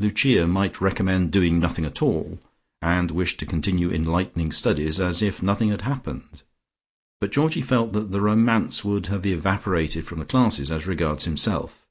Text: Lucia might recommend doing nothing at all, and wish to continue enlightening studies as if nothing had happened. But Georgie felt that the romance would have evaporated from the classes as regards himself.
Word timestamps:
Lucia 0.00 0.44
might 0.48 0.80
recommend 0.80 1.30
doing 1.30 1.60
nothing 1.60 1.84
at 1.84 2.02
all, 2.02 2.40
and 2.82 3.12
wish 3.12 3.36
to 3.36 3.46
continue 3.46 3.92
enlightening 3.92 4.50
studies 4.50 4.98
as 4.98 5.22
if 5.22 5.40
nothing 5.40 5.68
had 5.68 5.82
happened. 5.82 6.42
But 7.20 7.30
Georgie 7.30 7.62
felt 7.62 7.92
that 7.92 8.10
the 8.10 8.20
romance 8.20 8.84
would 8.84 9.06
have 9.06 9.24
evaporated 9.24 10.04
from 10.04 10.18
the 10.18 10.24
classes 10.24 10.72
as 10.72 10.88
regards 10.88 11.26
himself. 11.26 11.86